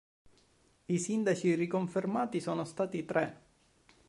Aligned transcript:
I 0.87 0.97
sindaci 0.97 1.53
riconfermati 1.53 2.39
sono 2.41 2.63
stati 2.63 3.05
tre. 3.05 3.39